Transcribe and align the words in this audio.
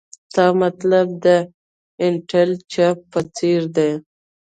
تا 0.33 0.45
مطلب 0.63 1.07
د 1.25 1.27
انټیل 2.05 2.51
چپ 2.73 2.97
په 3.11 3.19
څیر 3.35 3.61
دی 3.75 3.91